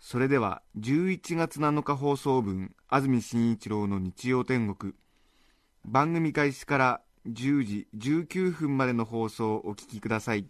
[0.00, 4.94] それでは11月7日放送分安住紳一郎の日曜天国。
[5.84, 10.46] 番組開始から10時19分までの放送をお聞きください。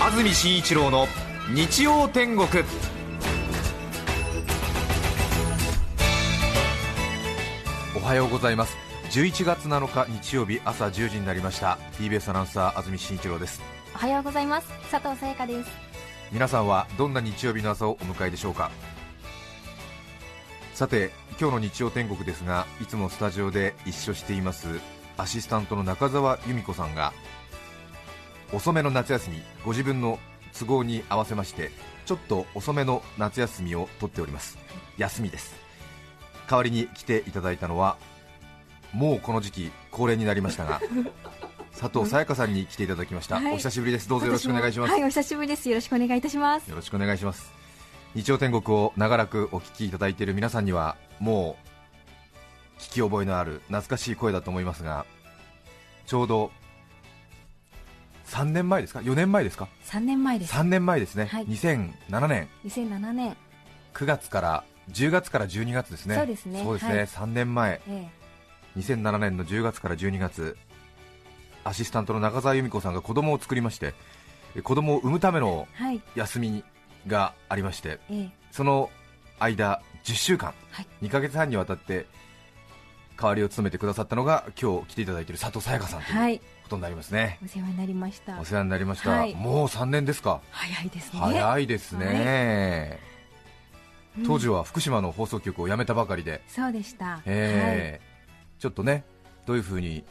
[0.00, 1.06] 安住紳一郎の
[1.52, 2.46] 日曜天国。
[7.96, 8.85] おはようございます。
[9.16, 11.78] 11月7日日曜日朝10時になりました。
[11.94, 13.62] TBS アナウンサー安住紳一郎です。
[13.94, 14.68] おはようございます。
[14.90, 15.70] 佐藤さやかです。
[16.30, 18.70] 皆さんはどんな日曜日の朝をお迎えでしょうか？
[20.74, 24.66] さて今日の日曜天国ですがいつもスタジオで一緒しています
[25.16, 27.14] アシスタントの中澤由美子さんが
[28.52, 30.18] 遅めの夏休みご自分の
[30.52, 31.70] 都合に合わせまして
[32.04, 34.58] ちょっと遅めの夏休みを取っております。
[34.98, 35.54] 休みです。
[36.50, 37.96] 代わりに来ていただいたのは
[38.92, 40.80] もうこの時期恒例になりましたが
[41.78, 43.54] 佐藤さやかさんに来ていただきました、はい。
[43.54, 44.08] お久しぶりです。
[44.08, 45.68] どうぞよろしくお願いします、はいお久しぶりです。
[45.68, 46.70] よろしくお願いいたします。
[46.70, 47.52] よろしくお願いします。
[48.14, 51.58] 日曜天国を長らくお聞きいただいている皆さんにはも
[52.78, 55.04] う聞き覚えのある懐かしい声だと思いますが
[56.06, 56.50] ちょうど
[58.26, 60.54] 3年前ですか？4年前ですか？3年前です。
[60.54, 61.46] 3年前ですね、はい。
[61.46, 62.48] 2007年。
[62.64, 63.36] 2007年。
[63.94, 66.16] 9月から10月から12月ですね。
[66.16, 66.62] そうですね。
[66.62, 67.06] そうですね、はい。
[67.06, 67.80] 3年前。
[67.88, 68.08] え
[68.76, 70.56] 2007年の10月から12月
[71.64, 73.94] アシスタントの中澤由美子さんが子供を作りまして
[74.54, 75.66] え子供を産むための
[76.14, 76.64] 休み
[77.06, 78.30] がありましてええ。
[78.50, 78.90] その
[79.38, 80.86] 間10週間、はい。
[81.02, 82.06] 2ヶ月半にわたって
[83.20, 86.34] 代わりを務めてくださったのが今日来ていただいている佐藤さやかさんとはい。
[86.34, 88.40] いうことになりますね、お世話になりました。
[88.40, 89.34] お世話になりました、はい。
[89.34, 90.40] もう3年ですか。
[90.50, 91.20] 早いですね。
[91.20, 93.16] 早いですね、うん
[94.26, 97.20] 当時は福島の放送局を辞めたばかりで、そうでした。
[97.26, 98.05] えー
[98.58, 99.04] ちょっとね
[99.46, 100.04] どういう風に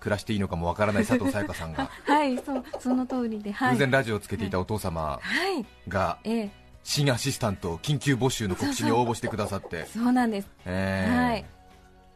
[0.00, 3.72] 暮らしていいのかもわからない佐藤さやかさんがはい、 はい、そうその通りではい。
[3.72, 5.20] 偶然ラジオをつけていたお父様は
[5.58, 6.50] いがええ。
[6.82, 10.48] 新アシスタント緊急募集の告知に応募してくださって、そうなんです。
[10.64, 11.44] えーはい。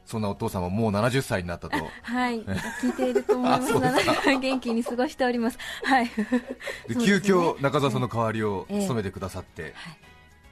[0.07, 1.77] そんなお父様もう70歳になったと。
[2.03, 2.43] はい。
[2.81, 3.73] 聞いていると思います。
[4.41, 5.59] 元気に過ごしております。
[5.85, 6.11] はい。
[6.89, 8.81] でね急遽中澤さんの代わりをええ。
[8.81, 9.73] 務めてくださって、はい。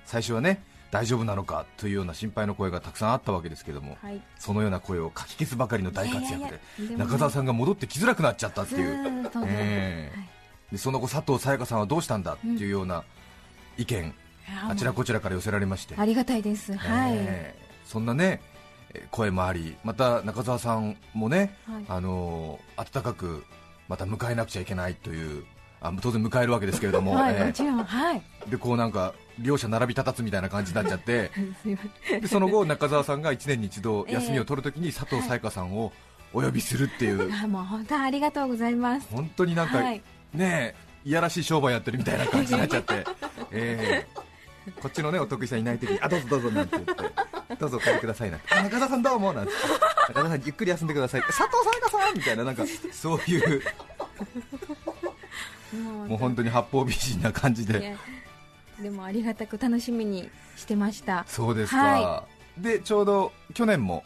[0.04, 4.20] 最初はね大丈夫なのかというような心配の声がたくさんあったわけですけども、はい。
[4.38, 10.10] そのような声をかき消すばかりの大活躍で中澤さんが戻ってきづらくなっちゃったっていう、
[10.70, 13.04] でその後佐藤さやかさんはどうしたんだっていうような
[13.78, 14.14] 意見、
[14.68, 16.76] あちらこちらから寄せられまして、ありがたいです。
[16.76, 18.42] はい、ええそんなね
[18.92, 21.84] えー声もありまた中澤さんもね、はい。
[21.88, 23.44] あのー温かく
[23.88, 25.44] また迎えなくちゃいけないという
[25.82, 27.44] あ当然迎えるわけですけれども、 はい、ええ。
[27.46, 28.22] もちろんはい。
[28.48, 31.30] でこうなんか両者並び立たつみたいな感じになっちゃって。
[31.62, 32.20] すいません。
[32.20, 35.92] でその後中澤さんが1年に一度ええ休みを取るときに佐藤沙也加さんを
[36.32, 39.08] お呼びするっていう、あもう本当ありがとうございます。
[39.10, 40.02] 本当になんか、はい。
[40.32, 43.04] ねえいやらしい商売やってるみたいな感じになっちゃって、
[43.50, 44.22] ええ。
[44.80, 46.94] こっちのねお得意さんいないときにあどうぞどうぞなんて言って。
[47.58, 48.54] どうぞお帰りくださいなんて。
[48.54, 49.52] あ中澤さんどうもなんて。
[50.08, 51.22] 中澤さんゆっくり休んでください。
[51.22, 53.62] 佐藤沙也加さんみたいななんかそういう
[55.76, 57.96] ももう本当に八方美人な感じで。
[58.80, 61.24] でもありがたく楽しみにしてました。
[61.28, 62.24] そうですか、は
[62.58, 64.04] でちょうど去年も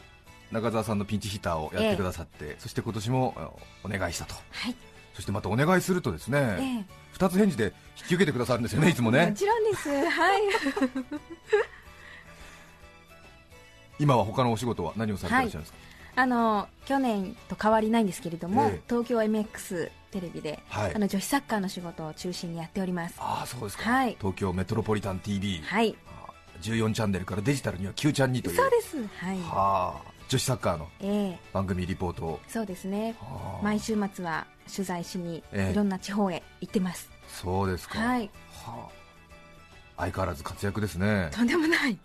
[0.53, 3.51] 中澤さんのピンチヒッターをやってくださって、そして今年もあ
[3.85, 4.35] お願いしたと。
[4.35, 4.75] はい。
[5.15, 9.27] そしてまたお願いするとですね、え二つ返事で引き受けてくださるんですよねいつもね。
[9.27, 9.89] もちろんです。
[9.89, 10.43] はい。
[13.99, 15.79] 今は他のお仕事は何をされていらっしゃるんですか、
[16.17, 23.17] あの去年と変わりないんですけれども、ええ東京 MX テレビで、はいあの女子サッカーの仕事を中心にやっております。
[23.19, 25.97] ああそうですか、はい東京メトロポリタン TV、はい。
[26.09, 28.97] あー14チャンネルからデジタルには9ちゃんにというそうです。
[28.97, 29.39] はい。
[29.41, 33.15] はあ女子サッカーのええ番組リポートをそうですね。
[33.21, 37.11] はあ毎週末は取材しにええいろんな地方へ行ってます。
[37.29, 38.31] そうですか、はい。
[38.65, 39.07] はあ
[39.99, 41.99] 相変わらず活躍ですねとんでもない。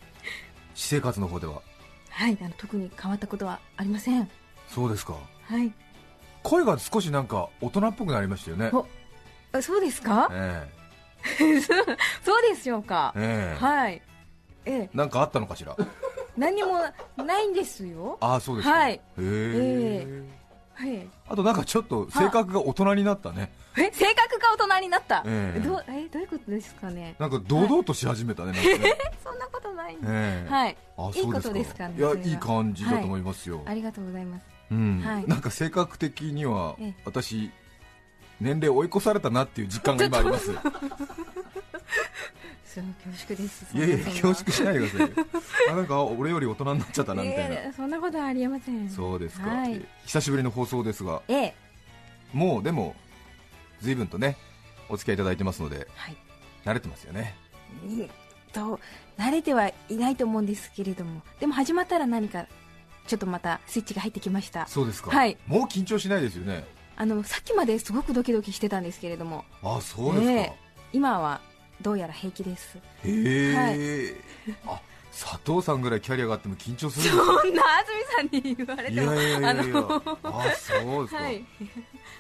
[0.75, 1.62] 私生活の方では
[2.11, 2.37] はい。
[2.41, 4.29] あの特に変わったことはありません。
[4.67, 5.13] そうですか
[5.43, 5.71] はい。
[6.43, 8.85] 声が少しなんか大人っぽくなりましたよねお
[9.53, 10.27] あそうですか？
[10.33, 10.67] え
[12.23, 13.13] そうでしょうか？
[13.15, 13.55] え。
[13.55, 14.01] ええはい。
[14.65, 14.89] ええ。
[14.93, 15.75] なんかあったのかしら？
[16.37, 16.79] 何も
[17.17, 20.40] ないんですよああそうですかはいへええはい
[21.28, 23.51] あとなんかちょっと性格が大人になったね。
[23.78, 25.60] え性格が大人になった、ええ。
[25.60, 27.16] どうえどういうことですかね。
[27.19, 28.54] なんか堂々とし始めたね
[29.24, 29.95] そんなことない。
[29.95, 30.07] んで
[30.50, 30.78] はい。
[30.98, 31.95] あいいことですかね。
[31.98, 34.45] いやいい感じだと思いますよ、ありがとうございます。
[34.72, 35.01] うん。
[35.01, 35.28] はい。
[35.28, 36.95] なんか性格的にはええ。
[37.06, 37.51] 私
[38.42, 40.51] 年齢追い越されたなっていう実感が今あります
[42.73, 43.77] そう恐縮です。
[43.77, 45.25] いやいや恐縮しないでくださいよ。
[45.71, 48.89] あなんか俺より大人になっちゃったなみたいな、ええそんなことはありえません。
[48.89, 49.85] そうですか、はい。
[50.06, 51.21] 久しぶりの放送ですが。
[51.27, 51.56] ええ。
[52.31, 52.95] もうでも
[53.81, 54.38] 随分とね
[54.88, 56.15] お付き合いいただいてますのではい。
[56.63, 57.35] 慣れてますよね。
[57.85, 58.09] うん
[58.53, 58.79] と
[59.18, 61.21] 慣れてはいないと思うんですけれども。
[61.39, 62.45] でも始まったら何か
[63.07, 64.65] ちょっとまたスイッチが入ってきました。
[64.68, 65.38] そうですか、はい。
[65.47, 66.65] もう緊張しないですよね。
[66.95, 69.44] あのさっきまですごくドキドキしてたんですけれども。
[69.63, 70.53] あそうですか、ええ。
[70.94, 71.41] 今は
[71.81, 72.78] どうやら平気です。
[72.78, 74.16] へえ、
[74.66, 74.80] あ
[75.12, 79.50] 佐藤さんぐらいキャリアがあっても緊張するんそんな安住さんに言われてもやいやいやいや。
[79.50, 81.44] あのあそうですか、はい、う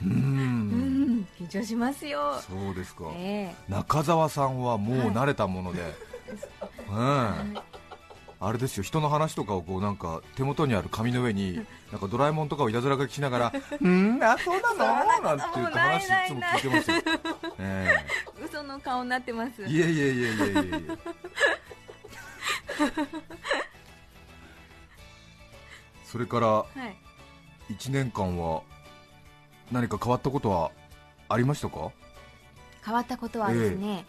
[0.03, 1.19] うん。
[1.19, 2.39] ん緊張しますよ。
[2.41, 5.81] そうですか、え中澤さんはもう慣れたもので、
[6.89, 7.57] うん
[8.43, 11.61] あれですよ人の話とかをこうなんか手元にある紙の上に
[11.91, 16.97] なんかドラえもんとかをいたずら書きしながら「うんあそうなの?」なんて言って話いつも聞いてますよ、
[17.59, 17.97] え
[18.39, 18.41] え。
[18.43, 19.63] 嘘の顔になってます。
[19.63, 20.97] えいやいやいやいやいやいや
[26.05, 26.95] それからはい
[27.73, 28.63] 1年間は
[29.71, 30.71] 何か変わったことは
[31.29, 31.91] ありましたか？
[32.83, 34.05] 変わったことはですね、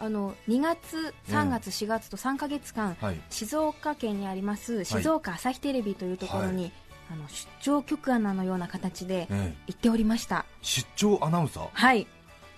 [0.00, 3.20] あの2月、3月、4月と3か月間、はい。
[3.30, 6.70] 静岡県にあります静岡朝日テレビというところに、
[7.10, 9.56] あの出張局アナのような形でええ。
[9.68, 10.44] 行っておりました。
[10.62, 11.68] 出張アナウンサー？
[11.72, 12.06] はい。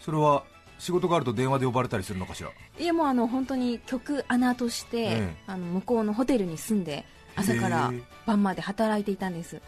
[0.00, 0.44] それは
[0.78, 2.50] 仕事があると電話で呼ばれたりするのかしら？
[2.78, 5.36] いやもうあの本当に局アナとして、ええ。
[5.46, 7.04] あの向こうのホテルに住んで
[7.36, 7.92] 朝から
[8.26, 9.62] 晩まで働いていたんです。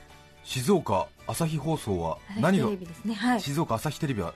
[0.44, 2.68] 静岡朝日放送は何が？
[3.38, 4.34] 静岡朝日テレビは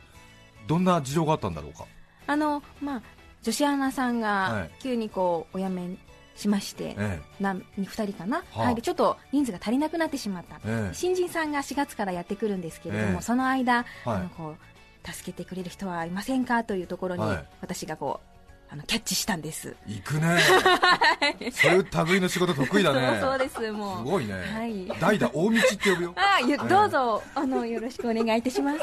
[0.68, 1.84] どんな事情があったんだろうか？
[2.28, 3.02] あのまあ
[3.46, 4.22] 女子アナさんはい。
[4.22, 5.96] が急にこうお辞め
[6.34, 8.60] しまして、えなん2人かな、はあ。
[8.64, 10.94] はい、でちょっと人数が足りなくなってしまった、ええ。
[10.94, 13.22] 新人さんが4月からやってくるんですけれども、ええ。
[13.22, 13.86] その間、はい。
[14.04, 16.64] あのこう助けてくれる人はいませんか？
[16.64, 17.44] というところに、はい。
[17.60, 18.35] 私がこう
[18.68, 20.38] あのキャッチしたんです、え行くね。
[21.52, 23.18] そういう類の仕事得意だね。
[23.20, 23.98] そうですもう。
[23.98, 24.86] すごいね、はい。
[25.00, 26.14] 代打大道って呼ぶよ。
[26.16, 28.78] あゆええどうぞ、あのよろしくお願いいたします。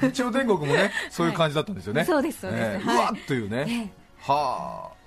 [0.00, 2.62] 日曜天国もねそういう感じだったんですよね、そうですそうです。
[2.62, 2.86] ええ。
[2.86, 2.96] はい。
[2.96, 3.90] うわっというね、ええ。
[4.20, 5.02] はあ。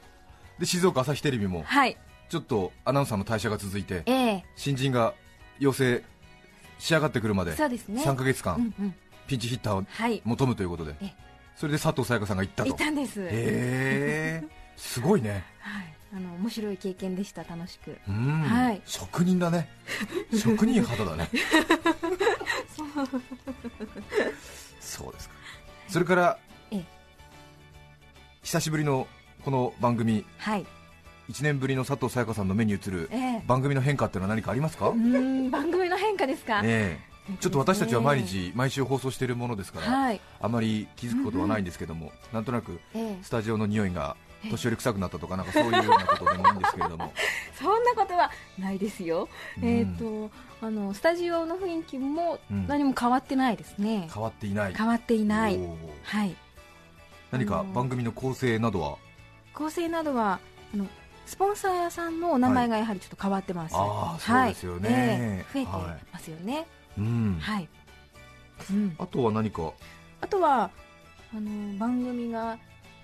[0.60, 1.98] で静岡朝日テレビもはい、
[2.30, 5.14] ちょっとアナウンサーの退社が続いてええ新人が
[5.60, 6.04] 養成
[6.80, 8.04] 仕上がってくるまでそうですね。
[8.04, 8.96] 3か月間うんうん、
[9.28, 11.25] ピンチヒッターをはい、求むということでええ
[11.56, 12.70] それで佐藤沙也加さんが行ったと。
[12.70, 13.22] いたんです。
[13.22, 14.44] へえ。
[14.76, 15.44] すごいね。
[15.60, 17.98] はい、あの面白い経験でした、楽しく。
[18.08, 18.82] うん、はい。
[18.86, 19.70] 職人だね。
[20.38, 21.30] 職人肌だね。
[24.82, 25.14] そう。
[25.14, 25.36] ですか。
[25.88, 26.38] それから
[26.72, 26.84] ええ。
[28.44, 29.08] 久しぶりの
[29.44, 30.26] この番組。
[30.38, 30.66] はい、
[31.30, 33.44] 1年ぶりの佐藤沙也加さんの目に映るええ。
[33.48, 36.62] 番組の変化っていうのは何かありますか、うーん、番組の変化ですか？
[36.66, 43.24] ええ ちょっと私たちは毎日毎週放送しているものですから、はい、あまり気づくことはないんですけども、なんとなくええ。
[43.24, 44.16] スタジオの匂いが
[44.50, 47.12] 年寄り臭くなったとかなんかそういうようなことでもいいんですけれども。
[47.58, 48.30] そんなことは
[48.60, 49.28] ないですよ。
[49.62, 49.68] うん。
[49.68, 50.30] えっ、と、
[50.62, 52.68] あのスタジオの雰囲気もうん。
[52.68, 54.08] 何も変わってないですね。
[54.14, 54.74] 変わっていない。
[54.76, 55.60] 変わっていない。
[56.04, 56.36] はい。
[57.32, 58.98] 何か番組の構成などは？
[59.54, 60.40] 構成などは
[60.74, 60.86] あの
[61.26, 63.76] スポンサーさんのお名前がやはりちょっと変わってます。
[63.76, 65.46] あーそうですよね。
[65.54, 66.06] 増えてはい。
[66.14, 66.68] ますよね。
[66.98, 67.70] うんはい。
[68.70, 68.96] うん。
[68.98, 69.74] あとは何か？
[70.22, 70.70] あとは
[71.34, 72.58] あの番組が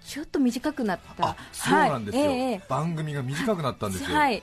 [0.03, 1.27] ちょっと短くなった。
[1.27, 4.41] あそうなんですよ、はいええ番組が短くなったんですよ、はい。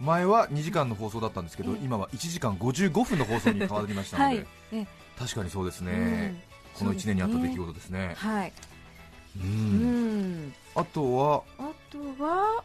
[0.00, 4.46] 前は2時間の放送だったんですけど、ええ今は1時間55分の放送に変わりましたので、はい。
[4.72, 4.86] ええ
[5.18, 8.52] 確かにそうですね、うんこの1年にあった出来そうですね事ですねはい。
[9.38, 10.54] ううんん。
[10.74, 11.42] あとは？
[11.58, 12.64] あとは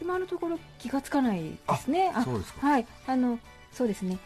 [0.00, 2.10] 今のところ気がつかないですね。
[2.14, 2.86] あそうですかはい。
[3.06, 3.38] あの
[3.72, 4.16] そうですね。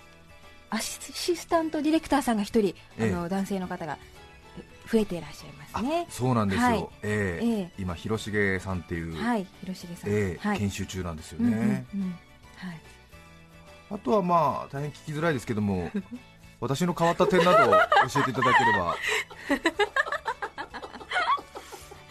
[0.75, 3.13] アシスタントディレクターさんが一人、ええ。
[3.15, 3.97] あの男性の方が
[4.91, 6.07] 増えていらっしゃいますね。
[6.11, 6.89] そうなんですよ、はい。
[7.05, 7.47] ええ。
[7.47, 7.71] ええ。
[7.79, 10.11] 今広重さんっていう、はい、広重さん。
[10.11, 10.59] ええはい。
[10.59, 12.11] 研修中なんですようんね、うんうん。
[12.11, 12.81] はい。
[13.93, 15.91] あとはまあ大変聞きづらいですけども
[16.59, 17.75] 私の変わった点などを
[18.09, 18.97] 教えていただければ。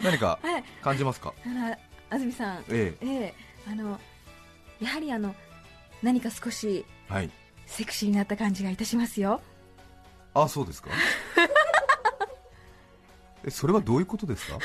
[0.02, 0.64] 何かはい。
[0.82, 1.34] 感じますか？
[1.44, 1.78] あら、
[2.10, 3.06] 安住さん、ええ。
[3.06, 3.34] え
[3.70, 3.98] あの
[4.80, 5.34] やはりあの
[6.02, 7.30] 何か少しえはい
[7.66, 9.40] セクシーになった感じがいたしますよ。
[10.34, 10.90] あそうですか。
[13.46, 14.58] えそれはどういうことですか？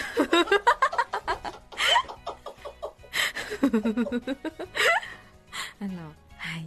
[5.82, 5.92] あの
[6.38, 6.66] はい。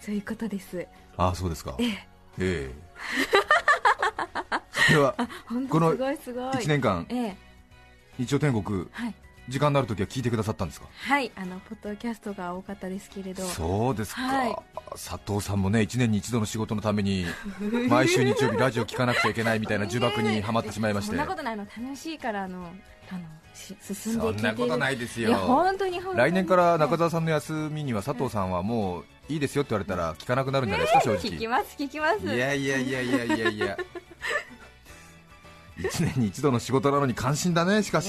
[0.00, 0.86] そういうことです。
[1.16, 1.74] ああそうですか。
[1.78, 1.88] ええ。
[2.38, 2.70] ええ。
[4.86, 5.14] それは
[5.46, 6.44] 本この当すごいすごい。
[6.64, 7.36] 1年間ええ。
[8.18, 9.14] 日曜天国はい
[9.48, 10.86] 時間のある時は聞いてくださったんですか？
[10.92, 13.42] はいあのポッドキャストが多かったですけれど。
[13.44, 14.56] そうですか、はい。
[14.92, 17.26] 佐藤さんもね1年に一度の仕事のために
[17.88, 21.08] 毎週日曜日ラジオ聞かなくちゃいけないみたいな呪縛にはまってしまいまして。
[21.10, 21.64] そんなことないの。
[21.64, 22.72] 楽しいからあの
[23.10, 23.20] あの
[23.54, 25.34] し進んでそんなことないですよ。
[25.34, 26.16] 本当に本当に。
[26.18, 32.26] 来年から中澤さんの休みには佐藤さんはもういいですよって言われたら聞かなくなるんじゃないですか、正聞き直ます聞きます。
[32.26, 33.76] いやいやいやいやいやいや
[35.82, 37.82] 1年に一度の仕事なのに感心だね。
[37.82, 38.08] しかし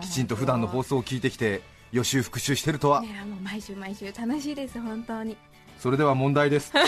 [0.00, 3.00] きちんと普段の放送を聞いてきて予習復習してるとは。
[3.02, 5.36] ねあの毎週毎週楽しいです本当に。
[5.78, 6.72] それでは問題です。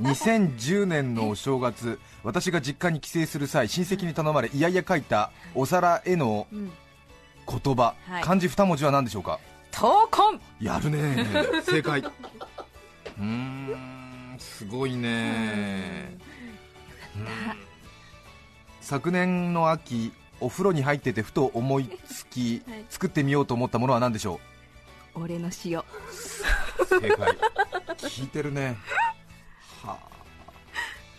[0.00, 6.70] 2010 年のお正月私が実家に帰省する際親戚に頼まれいやいや書いたお皿へのうん。
[7.50, 8.22] 言葉、はい。
[8.22, 9.38] 漢字2文字は何でしょうか？
[9.72, 10.38] 闘魂。
[10.60, 11.24] やるね。
[11.64, 12.00] 正解。
[12.00, 16.10] うーんすごいね。
[16.20, 16.27] うん
[18.80, 22.84] 昨年の秋お風呂に入っててふと思いつき、はい。
[22.88, 24.40] 作ってみようと思ったものは何でしょ
[25.14, 25.80] 俺の塩。
[25.80, 25.84] う
[26.86, 27.36] 正解。
[27.98, 28.76] 聞いてるね。
[29.82, 29.98] はあ。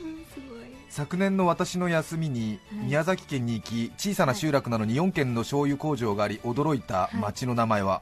[0.02, 0.60] うんすごい。
[0.90, 2.86] 昨年の私の休みにはい。
[2.86, 8.02] 宮崎県に行き小さな集落なのに4軒の醤油工場があり驚いた町の名前は、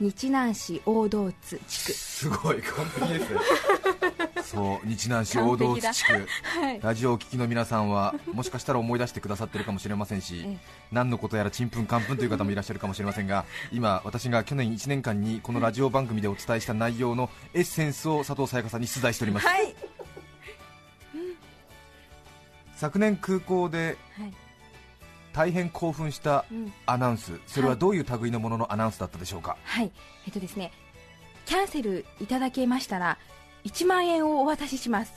[0.00, 1.92] 日南市大道津地区。
[1.92, 3.40] すごい完璧ですね。
[4.44, 6.12] そう日南市大道津地区。
[6.60, 6.80] はい。
[6.80, 10.58] ラジオをお聞きの皆さんはもしかしたら思い出してくださってるかもしれませんしええ。
[10.92, 19.46] 何のことやらちんぷんかんぷんという方もいらっしゃるかもしれませんが今私が去年1年間にこのラジオ番組でお伝えした内容のエッセンスを佐藤さやかさんに出題しております。
[19.46, 19.74] はい。
[22.76, 24.32] 昨年空港ではい
[25.38, 26.72] 大変興奮したうん。
[26.84, 27.38] アナウンス。
[27.46, 29.56] それはどういう類のもののアナウンスだったでしょうか？
[29.62, 29.92] はい。
[30.26, 30.72] えっとですね
[31.46, 33.18] キャンセルいただけましたら
[33.64, 35.12] 1万円をお渡しします。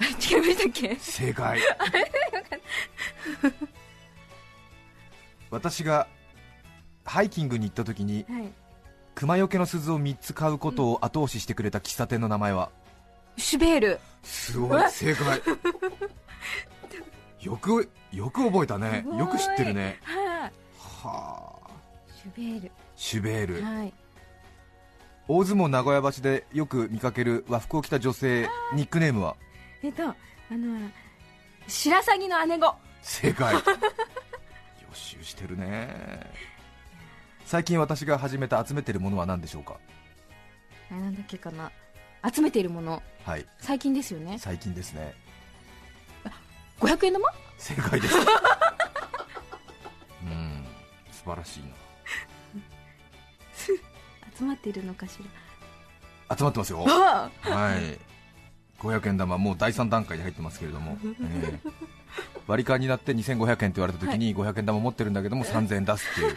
[0.00, 0.96] あ違いましたっけ？
[0.96, 1.60] 正解。
[5.50, 6.08] 私が
[7.04, 8.48] ハイキングに行った時にはい。
[9.14, 12.70] 熊よけの鈴を3つ買うことを後押ししてくれた喫茶店の名前は？
[13.36, 14.00] シュベール。
[14.24, 14.90] すごい。
[14.90, 15.40] 正解
[17.42, 19.04] よくよく覚えたね。
[19.18, 19.98] よく知ってるね。
[20.04, 20.50] は
[21.66, 21.70] あ。
[22.14, 23.56] シュベーシュベール。
[23.56, 23.92] ルはい。
[25.28, 29.36] 大相撲名古屋橋でよく見かける和服を着た女性ニックネームは？
[29.82, 30.14] えっとあ
[30.50, 30.90] の
[31.66, 33.54] 白鷺の姉子正解。
[33.58, 33.60] 予
[34.92, 36.30] 習してるね。
[37.44, 39.78] 最近私が始めた集めてるものは何でしょうか？
[40.90, 41.72] あなんだっけかな。
[42.32, 43.02] 集めているもの。
[43.24, 43.46] はい。
[43.58, 44.38] 最近ですよね。
[44.38, 45.14] 最近ですね
[46.82, 47.28] 500円玉？
[47.58, 48.14] 正解です。
[50.22, 50.66] うん
[51.12, 51.62] 素晴らしい
[54.36, 55.18] 集まっているのかし
[56.28, 56.78] な集まってますよ。
[56.84, 57.30] は
[57.76, 57.98] い。
[58.80, 61.70] 500円玉もう第3段階に入ってますけれども、 ええ。
[62.48, 66.36] 割り勘になって2500円って言われた時に500円玉持ってるんだけども 3000円出すっていう。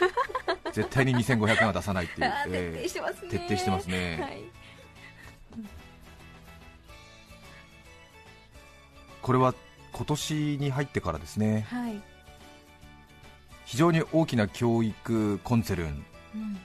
[0.74, 2.84] 絶対に2500円は出さないっていう、ええ。
[2.84, 3.30] 徹底してますね。
[3.30, 4.20] 徹底してますね。
[4.22, 4.44] はい。
[9.22, 9.56] これは
[9.96, 11.66] 今年に入ってからですね。
[11.70, 12.02] はい、
[13.64, 16.06] 非常に大きな教育コンツェルン。
[16.36, 16.58] うん、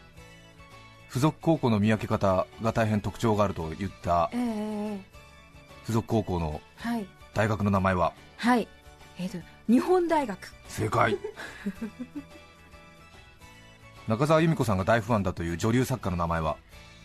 [1.09, 4.45] 付属高校の見分け方が大変特徴があると言ったえええ
[4.95, 5.01] え
[5.83, 7.07] 付属高校のはい。
[7.33, 8.13] 大学の名前は？
[8.37, 8.67] はい。
[9.17, 10.53] えっ、と日本大学。
[10.67, 11.17] 正解。
[14.09, 16.57] 中澤由美子さんが大ファンだという女流作家の名前は？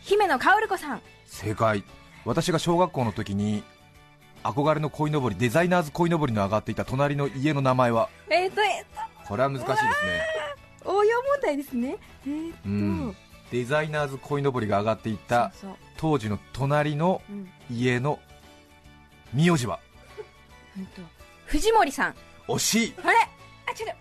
[0.01, 1.01] 姫野薫子さん。
[1.27, 1.84] 正解。
[2.25, 3.63] 私が小学校の時に
[4.46, 8.10] 憧れの鯉のぼりデザイナーズ鯉のぼりの上がっていた隣の家の名前は？
[8.30, 8.86] えっ、とえっ、
[9.28, 9.86] これは難しいですね。
[10.84, 11.98] と応用問題ですね。
[12.28, 13.16] えっ、と、うん。
[13.52, 15.52] デザイナーズ鯉のぼりが上がっていた
[15.98, 17.50] 当時の隣のうん。
[17.72, 18.20] 家の
[19.34, 19.80] 名字は？
[20.78, 21.02] うんと
[21.48, 22.16] 藤森さん。
[22.48, 22.94] 惜しい。
[23.04, 23.18] あれ？
[23.18, 23.96] あ違う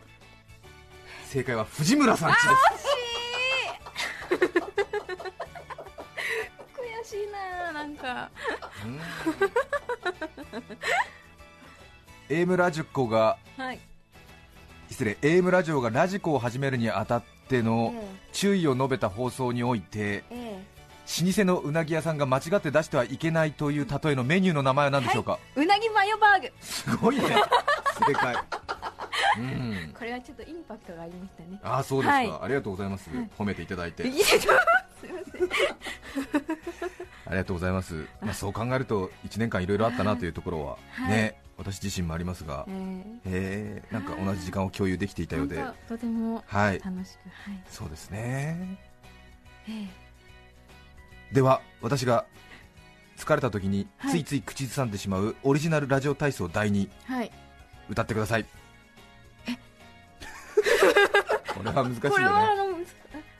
[1.24, 2.40] 正解は藤村さんちで
[2.78, 2.83] す
[7.04, 8.30] しいななんか。
[8.84, 9.00] うん。
[12.28, 13.80] AM ラジコがはい。
[14.90, 20.64] 失礼 AM ラジオがラジコを始めるにあたってのえ注意を述べた放送においてええ。
[21.26, 26.52] 老舗のうなぎ屋さんが間違って出してはいけないという例えのメニューの名前は何でしょうか、えうなぎマヨバーグ。
[26.60, 27.24] すごいね。
[28.06, 28.34] 正解。
[29.38, 29.94] うん。
[29.98, 31.60] これはちょっとインパクトがありましたね。
[31.62, 32.32] ああそうですか、はい。
[32.42, 33.30] ありがとうございます、はい。
[33.38, 34.04] 褒めていただいて。
[34.04, 35.43] すいません。
[35.43, 35.43] あ
[37.34, 41.08] りがとうございます、まあ、そう考えると1年間いろいろあったなというところは、はい。
[41.08, 48.76] ね私自身もありますが、ええー、なんか同じ時間を共有できていたー、ようで、本当とてもはい、楽しくはい、そうですね。
[49.68, 49.86] え
[51.32, 52.26] では私が
[53.16, 54.10] 疲れた時にはい。
[54.10, 57.30] ついつい口ずさんでしまうオリジナルラジオ体操第2ー、はい。
[57.88, 58.46] 歌ってください。
[61.54, 62.24] これは難しいよね、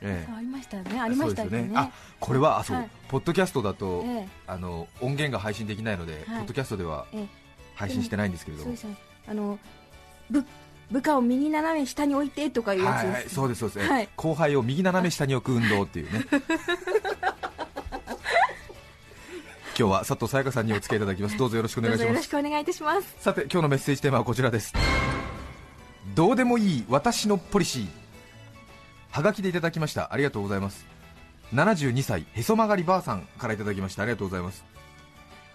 [0.05, 0.27] のえ。
[0.37, 1.01] ありましたよね。
[1.01, 1.71] ありましたよね。
[1.75, 2.89] あこれはあそう、はい。
[3.07, 7.27] ポッドキャストだと、えあの音源が配信できないので、ポッドキャストではええ。
[7.75, 8.67] 配信してないんですけれども。
[8.67, 8.97] そうですね
[9.27, 9.59] あの
[10.29, 10.43] 部
[10.91, 14.09] 部下を右斜め下に置いてとかいうやつです、はいはい、そうですそうです、はい。
[14.15, 16.25] 後輩を右斜め下に置く運動っていうね。
[19.77, 21.37] 今日は佐藤さやかさんにお付き合いいただきます。
[21.37, 22.07] どうぞよろしくお願いします。
[22.07, 23.15] よろしくお願いいたします。
[23.19, 24.73] さて今日のメッセージテーマはこちらです。
[26.13, 28.04] どうでもいい私のポリシー
[29.15, 30.11] はがきでいただきました。
[30.11, 30.85] ありがとうございます。
[31.53, 34.03] 72歳へそ曲がりばあさんからいただきました。
[34.03, 34.65] ありがとうございます。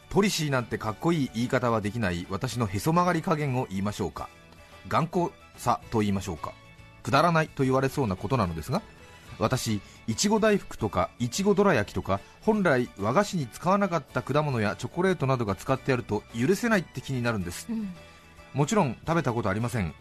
[0.09, 4.31] ポリシーなんてかっこいい言い方はできない私のへそ曲がり加減を言いましょうか。
[4.89, 6.55] 頑固さと言いましょうか。
[7.03, 8.81] くだらないと言われそうなことなのですが
[9.39, 17.67] 私いちご大福とかいちごどら焼きとか本来和菓子に使わなかった果物やチョコレートなどが使ってあると許せないって気になるんです。
[17.69, 17.93] うん。
[18.55, 19.95] もちろん食べたことありません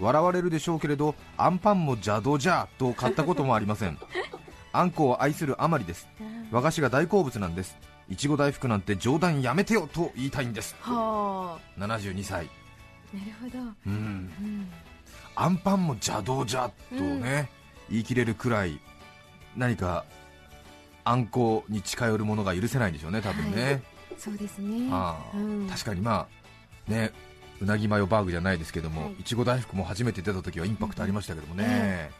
[0.00, 3.98] 笑われるでしょうけれどアンパンも邪道じゃと買ったこともありません。
[4.72, 6.08] あんこを愛するあまりです。
[6.50, 7.76] 和菓子が大好物なんです。
[8.08, 10.74] いちご大福なんて冗談やめてよと言いたいんです。
[10.80, 12.48] は72歳。
[13.14, 13.92] あなるほど、うん。
[13.92, 14.68] うん、
[15.34, 17.50] アンパンも邪道じゃとね、
[17.90, 18.80] 言い切れるくらい
[19.56, 20.04] 何か
[21.04, 23.82] あんこに近寄るものが許せないんでしょうね多分ね、
[24.16, 24.88] そうですね。
[24.90, 25.36] ああ。
[25.36, 25.68] うん。
[25.68, 26.26] 確かにま
[26.88, 27.12] あね
[27.62, 29.12] うなぎマヨバーグじゃないですけども、はい。
[29.20, 32.10] いちご大福も初めて出た時はインパクトありましたけどもね、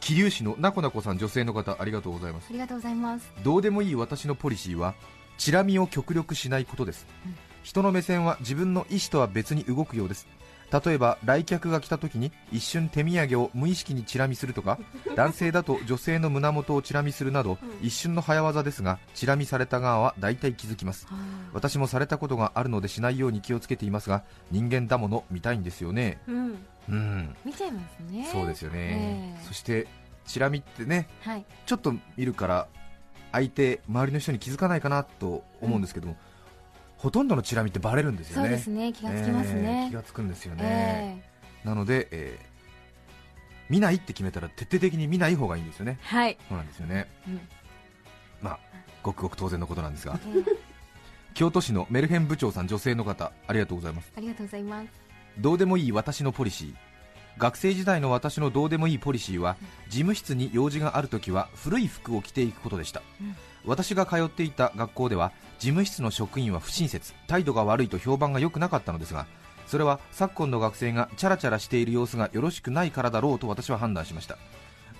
[0.00, 2.48] 桐生市のなこなこさん女性の方ありがとうございます。
[2.50, 3.30] ありがとうございます。
[3.44, 4.94] どうでもいい私のポリシーは
[5.38, 7.36] チラ見を極力しないことです、うん。
[7.62, 10.26] 人の目線は自分の意思とは別に動くようです
[10.70, 14.78] 例えば来客が来た時に一瞬手土産を無意識にチラ見するとか
[15.16, 17.86] 男性だと女性の胸元をチラ見するなど、うん。
[17.86, 21.06] 一瞬の早業ですがチラ見された側は大体気づきます。
[21.06, 26.18] はあ私もされたことがあるのでしないように気をつけていますが人間だもの見たいんですよね。
[26.26, 26.58] うん。
[26.88, 27.36] うん。
[27.44, 28.28] 見ちゃいますね。
[28.30, 29.46] そうですよね、ええ。
[29.46, 29.86] そして
[30.26, 31.44] チラ見ってねはい。
[31.66, 32.68] ちょっと見るから
[33.32, 36.16] 相手周りの人に気づかないかなと思うんですけども、
[36.98, 38.48] ほとんどのチラ見ってバレるんですよね。
[38.48, 38.92] そうですね。
[38.92, 41.24] 気がつきますえーね気、がつくんですよえね、
[41.64, 42.48] えなので、えー
[43.68, 45.98] 見ないって決めたら徹底的に見ない方がいいんですよね。
[46.02, 47.06] はい、そうなんですよね。
[47.26, 47.40] うん。
[48.40, 48.58] まあ
[49.02, 50.18] ごくごく当然のことなんですが。
[50.26, 50.68] ええ。
[51.34, 54.10] 京都市のメルヘン部長さん女性の方ありがとうございます。
[54.16, 54.88] ありがとうございます。
[55.38, 56.74] どうでもいい私のポリシー
[57.38, 59.56] 学生時代の私のどうでもいいポリシーは
[59.88, 63.36] 事務室に用事があるときは古い服を着ていくことでした、うん。
[63.64, 69.26] 私が通っていた学校では事務室の職員は不親切態度が悪いと評判が良くなかったのですが
[69.66, 74.36] それは昨今の学生がチャラチャラしている様子がよろしくないからだろうと私は判断しました。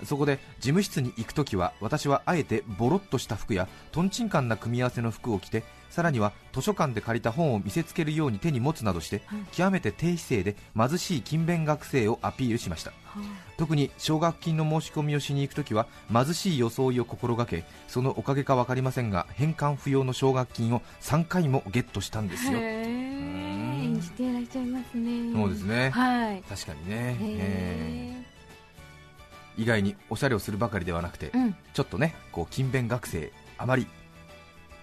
[0.05, 5.65] そこで事務室に行くときは私はあえてボロっとした服やとんちんかんな組み合わせの服を着て
[5.99, 12.93] さらには図書館で借りた本を見せつけるように手に持つなどしてうん極めて低姿勢で貧しい勤勉学生をアピールしました。
[13.05, 13.21] は
[13.57, 22.61] 特に奨学金の申し込みをしに行くときは貧しい装いを心がけそのおかげか分かりませんが返還不要の奨学金を3回もゲットしたんですよ。
[22.61, 25.33] 演じていらっしゃいますね。
[25.35, 25.91] そうですね。
[25.91, 26.43] はい。
[26.49, 29.63] 確かにね、えー。
[29.65, 31.57] 意外におしゃれをするばかりではなくて、うん。
[31.75, 33.89] ちょっとねこう勤勉学生あまり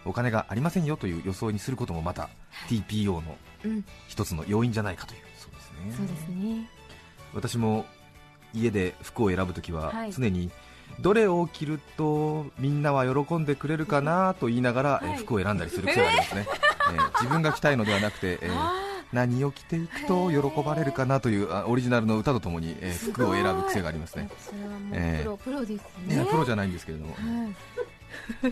[0.06, 2.30] お金がありませんよという装いにすることもまた
[2.70, 3.24] TPO の
[3.63, 3.86] うん。
[4.08, 5.96] 一つの要因じゃないかというそうですね。
[5.98, 6.70] そうですね。
[7.34, 7.86] 私も
[8.54, 10.13] 家で服を選ぶときははい。
[10.13, 10.52] 常に
[11.00, 16.48] どれを着るとみんなは喜んでくれるかなと言いながら、は服を選んだりする癖がありますね、
[16.94, 17.08] えー。
[17.22, 18.82] 自分が着たいのではなくて、えー あ
[19.13, 24.30] 何を着ていくと喜ばれるかなというあオリジナルの歌とともに、え服を選ぶ癖がありますね。
[24.39, 27.56] それはもうええプロ、ですいねやプロじゃないんですけれども、はい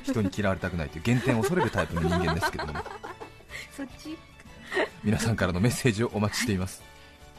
[0.03, 2.79] 人に嫌われたくないという減点を恐れるタイプの人間ですけれども。
[3.75, 4.17] そっち？
[5.03, 6.81] 皆さんからのメッセージをお待ちしています。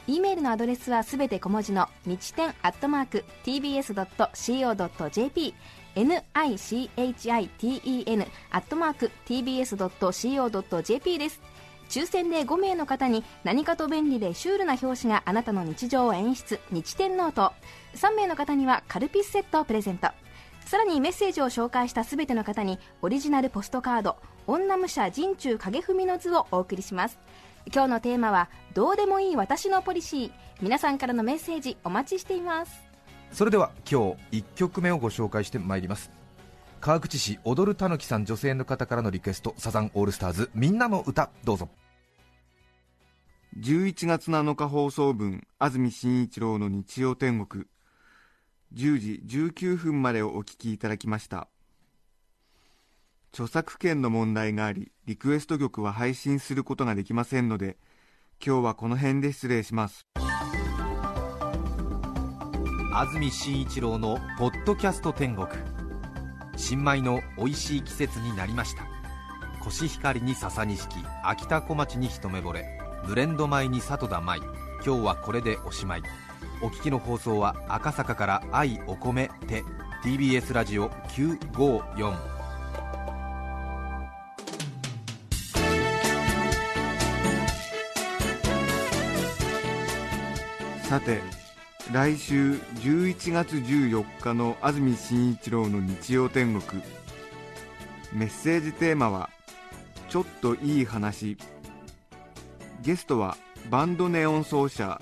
[0.07, 5.55] E メールのアドレスはすべて小文字の nichiten アットマーク tbs.co.jp
[5.95, 11.41] nichiten アットマーク tbs.co.jp です。
[11.89, 16.59] 抽選で5名の方に何かと便利でシュールな表紙があなたの日常を演出。
[16.71, 17.53] にち10ノート。
[17.95, 20.09] 3名の方にはカルピスセットをプレゼント
[20.65, 27.19] さらにメッセージを紹介したすべての方にオリジナルポストカード女武者陣中影踏の図をお送りします。
[27.71, 30.31] 今日のテーマはどうでもいい私のポリシー。
[30.61, 32.81] 皆さんからのメッセージお待ちしています。
[33.31, 36.09] それでは今日1曲目をご紹介してまいります。
[36.81, 41.69] 川口市踊るたぬきさん女性の方からのリクエストサザンオールスターズみんなの歌どうぞ。
[43.59, 47.65] 11月7日放送分安住紳一郎の日曜天国
[48.75, 51.47] 10時19分までをお聞きいただきました。
[53.31, 57.77] 著作権の問題がありリクエスト曲は配信することができませんので
[58.45, 60.05] 今日はこの辺で失礼します。
[62.93, 65.47] 安住紳一郎の「ポッドキャスト天国」
[66.55, 68.83] 新米の美味しい季節になりました。
[69.61, 72.79] コシヒカリに笹錦秋田小町に一目惚れ。
[73.05, 74.39] ブレンド米に里田舞。
[74.85, 76.03] 今日はこれでおしまい。
[76.61, 79.63] お聞きの放送は赤坂から愛お米て
[80.03, 82.15] TBS ラジオ954
[90.83, 91.21] さて
[91.91, 96.81] 来週11月14日の安住紳一郎の日曜天国。
[98.11, 99.29] メッセージテーマは
[100.09, 101.37] 「ちょっといい話」
[102.81, 103.37] ゲストは
[103.69, 105.01] バンドネオン奏者